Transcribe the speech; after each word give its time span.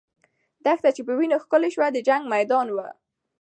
دښته 0.65 0.89
چې 0.95 1.01
په 1.07 1.13
وینو 1.17 1.37
ښکلې 1.43 1.69
سوه، 1.75 1.87
د 1.91 1.97
جنګ 2.07 2.23
میدان 2.33 2.67
وو. 2.71 2.87